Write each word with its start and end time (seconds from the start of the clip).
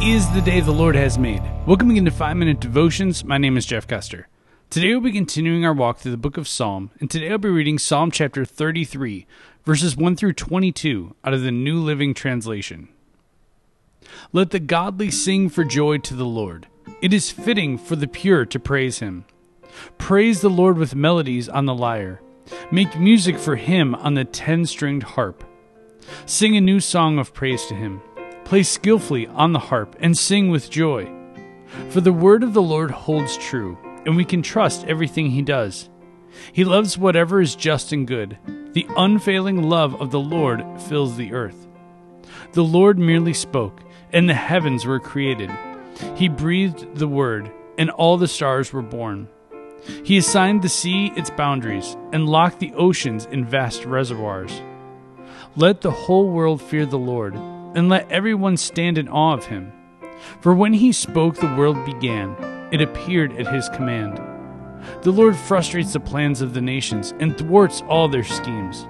is 0.00 0.28
the 0.30 0.40
day 0.40 0.60
the 0.60 0.72
Lord 0.72 0.96
has 0.96 1.18
made. 1.18 1.42
Welcome 1.66 1.90
again 1.90 2.06
to 2.06 2.10
5 2.10 2.36
Minute 2.36 2.60
Devotions. 2.60 3.24
My 3.24 3.38
name 3.38 3.56
is 3.56 3.66
Jeff 3.66 3.86
Custer. 3.86 4.26
Today 4.68 4.88
we'll 4.88 5.00
be 5.00 5.12
continuing 5.12 5.64
our 5.64 5.72
walk 5.72 5.98
through 5.98 6.10
the 6.10 6.16
book 6.16 6.36
of 6.36 6.48
Psalm, 6.48 6.90
and 6.98 7.10
today 7.10 7.30
I'll 7.30 7.38
be 7.38 7.48
reading 7.48 7.78
Psalm 7.78 8.10
chapter 8.10 8.44
33, 8.44 9.26
verses 9.64 9.96
1 9.96 10.16
through 10.16 10.32
22 10.32 11.14
out 11.24 11.34
of 11.34 11.42
the 11.42 11.52
New 11.52 11.78
Living 11.78 12.14
Translation. 12.14 12.88
Let 14.32 14.50
the 14.50 14.60
godly 14.60 15.10
sing 15.10 15.48
for 15.48 15.62
joy 15.62 15.98
to 15.98 16.14
the 16.14 16.24
Lord. 16.24 16.66
It 17.00 17.12
is 17.12 17.30
fitting 17.30 17.78
for 17.78 17.96
the 17.96 18.08
pure 18.08 18.44
to 18.46 18.58
praise 18.58 18.98
him. 18.98 19.24
Praise 19.98 20.40
the 20.40 20.50
Lord 20.50 20.78
with 20.78 20.94
melodies 20.94 21.48
on 21.48 21.66
the 21.66 21.74
lyre. 21.74 22.20
Make 22.70 22.98
music 22.98 23.38
for 23.38 23.56
him 23.56 23.94
on 23.94 24.14
the 24.14 24.24
ten 24.24 24.66
stringed 24.66 25.04
harp. 25.04 25.44
Sing 26.24 26.56
a 26.56 26.60
new 26.60 26.80
song 26.80 27.18
of 27.18 27.34
praise 27.34 27.66
to 27.66 27.74
him 27.74 28.00
Play 28.46 28.62
skillfully 28.62 29.26
on 29.26 29.52
the 29.52 29.58
harp 29.58 29.96
and 29.98 30.16
sing 30.16 30.50
with 30.50 30.70
joy. 30.70 31.10
For 31.90 32.00
the 32.00 32.12
word 32.12 32.44
of 32.44 32.54
the 32.54 32.62
Lord 32.62 32.92
holds 32.92 33.36
true, 33.36 33.76
and 34.06 34.14
we 34.14 34.24
can 34.24 34.40
trust 34.40 34.86
everything 34.86 35.30
he 35.30 35.42
does. 35.42 35.90
He 36.52 36.64
loves 36.64 36.96
whatever 36.96 37.40
is 37.40 37.56
just 37.56 37.92
and 37.92 38.06
good. 38.06 38.38
The 38.72 38.86
unfailing 38.96 39.64
love 39.64 40.00
of 40.00 40.12
the 40.12 40.20
Lord 40.20 40.64
fills 40.82 41.16
the 41.16 41.32
earth. 41.32 41.66
The 42.52 42.62
Lord 42.62 43.00
merely 43.00 43.34
spoke, 43.34 43.80
and 44.12 44.28
the 44.28 44.34
heavens 44.34 44.86
were 44.86 45.00
created. 45.00 45.50
He 46.14 46.28
breathed 46.28 46.94
the 46.94 47.08
word, 47.08 47.50
and 47.78 47.90
all 47.90 48.16
the 48.16 48.28
stars 48.28 48.72
were 48.72 48.80
born. 48.80 49.28
He 50.04 50.18
assigned 50.18 50.62
the 50.62 50.68
sea 50.68 51.12
its 51.16 51.30
boundaries, 51.30 51.96
and 52.12 52.28
locked 52.28 52.60
the 52.60 52.74
oceans 52.74 53.26
in 53.26 53.44
vast 53.44 53.84
reservoirs. 53.84 54.52
Let 55.56 55.80
the 55.80 55.90
whole 55.90 56.30
world 56.30 56.62
fear 56.62 56.86
the 56.86 56.96
Lord 56.96 57.34
and 57.76 57.90
let 57.90 58.10
everyone 58.10 58.56
stand 58.56 58.98
in 58.98 59.08
awe 59.08 59.34
of 59.34 59.44
him. 59.44 59.70
For 60.40 60.54
when 60.54 60.72
he 60.72 60.92
spoke, 60.92 61.36
the 61.36 61.54
world 61.54 61.76
began, 61.84 62.34
it 62.72 62.80
appeared 62.80 63.36
at 63.36 63.52
his 63.52 63.68
command. 63.68 64.20
The 65.02 65.12
Lord 65.12 65.36
frustrates 65.36 65.92
the 65.92 66.00
plans 66.00 66.40
of 66.40 66.54
the 66.54 66.60
nations 66.60 67.12
and 67.20 67.36
thwarts 67.36 67.82
all 67.88 68.08
their 68.08 68.24
schemes. 68.24 68.88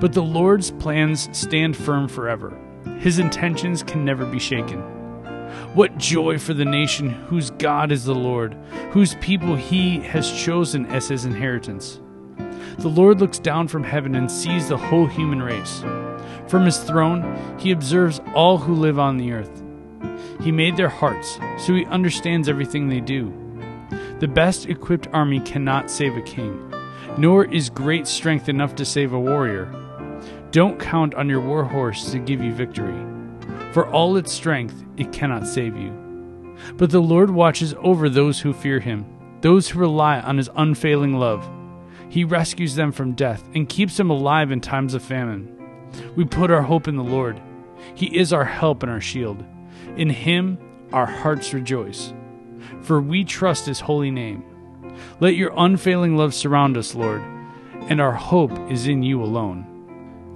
But 0.00 0.14
the 0.14 0.22
Lord's 0.22 0.70
plans 0.70 1.28
stand 1.36 1.76
firm 1.76 2.08
forever, 2.08 2.58
his 2.98 3.18
intentions 3.18 3.82
can 3.82 4.04
never 4.04 4.24
be 4.24 4.38
shaken. 4.38 4.80
What 5.74 5.98
joy 5.98 6.38
for 6.38 6.54
the 6.54 6.64
nation 6.64 7.10
whose 7.10 7.50
God 7.50 7.92
is 7.92 8.04
the 8.04 8.14
Lord, 8.14 8.54
whose 8.92 9.14
people 9.16 9.56
he 9.56 10.00
has 10.00 10.32
chosen 10.32 10.86
as 10.86 11.08
his 11.08 11.26
inheritance. 11.26 12.00
The 12.78 12.88
Lord 12.88 13.20
looks 13.20 13.38
down 13.38 13.68
from 13.68 13.84
heaven 13.84 14.14
and 14.14 14.30
sees 14.30 14.68
the 14.68 14.78
whole 14.78 15.06
human 15.06 15.42
race. 15.42 15.84
From 16.52 16.66
his 16.66 16.76
throne, 16.76 17.56
he 17.58 17.70
observes 17.70 18.20
all 18.34 18.58
who 18.58 18.74
live 18.74 18.98
on 18.98 19.16
the 19.16 19.32
earth. 19.32 19.62
He 20.42 20.52
made 20.52 20.76
their 20.76 20.90
hearts, 20.90 21.38
so 21.56 21.74
he 21.74 21.86
understands 21.86 22.46
everything 22.46 22.90
they 22.90 23.00
do. 23.00 23.32
The 24.18 24.28
best 24.28 24.68
equipped 24.68 25.08
army 25.14 25.40
cannot 25.40 25.90
save 25.90 26.14
a 26.14 26.20
king, 26.20 26.70
nor 27.16 27.46
is 27.46 27.70
great 27.70 28.06
strength 28.06 28.50
enough 28.50 28.74
to 28.74 28.84
save 28.84 29.14
a 29.14 29.18
warrior. 29.18 29.72
Don't 30.50 30.78
count 30.78 31.14
on 31.14 31.26
your 31.26 31.40
war 31.40 31.64
horse 31.64 32.12
to 32.12 32.18
give 32.18 32.42
you 32.42 32.52
victory. 32.52 33.02
For 33.72 33.88
all 33.88 34.18
its 34.18 34.30
strength, 34.30 34.84
it 34.98 35.10
cannot 35.10 35.46
save 35.46 35.74
you. 35.74 36.54
But 36.76 36.90
the 36.90 37.00
Lord 37.00 37.30
watches 37.30 37.74
over 37.78 38.10
those 38.10 38.40
who 38.40 38.52
fear 38.52 38.78
him, 38.78 39.06
those 39.40 39.70
who 39.70 39.78
rely 39.78 40.20
on 40.20 40.36
his 40.36 40.50
unfailing 40.54 41.14
love. 41.14 41.48
He 42.10 42.24
rescues 42.24 42.74
them 42.74 42.92
from 42.92 43.14
death 43.14 43.42
and 43.54 43.70
keeps 43.70 43.96
them 43.96 44.10
alive 44.10 44.50
in 44.50 44.60
times 44.60 44.92
of 44.92 45.02
famine. 45.02 45.61
We 46.16 46.24
put 46.24 46.50
our 46.50 46.62
hope 46.62 46.88
in 46.88 46.96
the 46.96 47.04
Lord. 47.04 47.40
He 47.94 48.16
is 48.16 48.32
our 48.32 48.44
help 48.44 48.82
and 48.82 48.90
our 48.90 49.00
shield. 49.00 49.44
In 49.96 50.10
Him 50.10 50.58
our 50.92 51.06
hearts 51.06 51.54
rejoice, 51.54 52.12
for 52.82 53.00
we 53.00 53.24
trust 53.24 53.66
His 53.66 53.80
holy 53.80 54.10
name. 54.10 54.44
Let 55.20 55.36
your 55.36 55.52
unfailing 55.56 56.16
love 56.16 56.34
surround 56.34 56.76
us, 56.76 56.94
Lord, 56.94 57.22
and 57.88 58.00
our 58.00 58.12
hope 58.12 58.52
is 58.70 58.86
in 58.86 59.02
you 59.02 59.22
alone. 59.22 59.66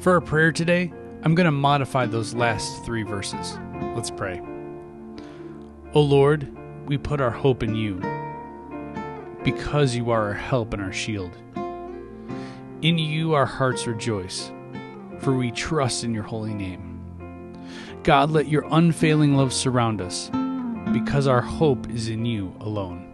For 0.00 0.14
our 0.14 0.20
prayer 0.20 0.53
today, 0.53 0.92
I'm 1.22 1.34
going 1.34 1.47
to 1.47 1.50
modify 1.50 2.06
those 2.06 2.34
last 2.34 2.84
three 2.84 3.02
verses. 3.02 3.58
Let's 3.94 4.10
pray. 4.10 4.41
O 5.94 6.00
Lord, 6.00 6.50
we 6.86 6.98
put 6.98 7.20
our 7.20 7.31
hope 7.31 7.62
in 7.62 7.75
you, 7.75 8.00
because 9.42 9.94
you 9.94 10.10
are 10.10 10.28
our 10.28 10.34
help 10.34 10.72
and 10.72 10.82
our 10.82 10.92
shield. 10.92 11.36
In 12.82 12.98
you 12.98 13.34
our 13.34 13.47
hearts 13.47 13.86
rejoice 13.86 14.50
for 15.21 15.34
we 15.34 15.50
trust 15.50 16.04
in 16.04 16.15
your 16.15 16.22
holy 16.22 16.54
name. 16.54 16.93
God, 18.03 18.31
let 18.31 18.49
your 18.49 18.66
unfailing 18.71 19.37
love 19.37 19.53
surround 19.53 20.00
us, 20.00 20.31
because 20.93 21.27
our 21.27 21.41
hope 21.41 21.91
is 21.91 22.09
in 22.09 22.25
you 22.25 22.54
alone. 22.60 23.12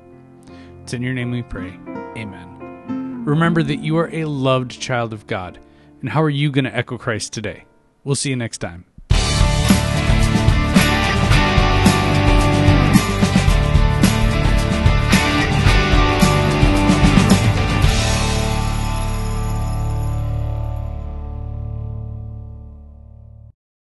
It's 0.83 0.93
in 0.93 1.03
your 1.03 1.15
name 1.15 1.31
we 1.31 1.43
pray. 1.43 1.79
Amen. 2.17 3.25
Remember 3.25 3.63
that 3.63 3.79
you 3.79 3.97
are 3.99 4.11
a 4.13 4.25
loved 4.25 4.81
child 4.81 5.13
of 5.13 5.27
God. 5.27 5.59
And 6.01 6.11
how 6.11 6.23
are 6.23 6.29
you 6.29 6.51
going 6.51 6.65
to 6.65 6.75
echo 6.75 6.99
Christ 6.99 7.33
today? 7.33 7.65
We'll 8.03 8.17
see 8.17 8.31
you 8.31 8.37
next 8.37 8.59
time. 8.59 8.85